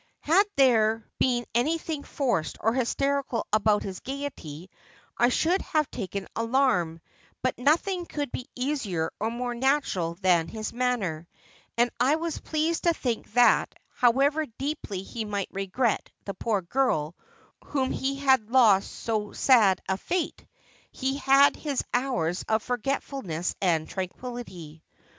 [0.21, 4.71] Had there been anything forced or hysterical about his gaiety
[5.15, 7.01] I should have taken alarm:
[7.43, 11.27] but nothing could be easier or more natural than his manner;
[11.77, 17.15] and I was pleased to think that, however deeply he might regret the poor girl
[17.65, 20.47] whom he had lost by so sad a fate,
[20.91, 24.81] he had his hours of forgetfulness and tranquillity.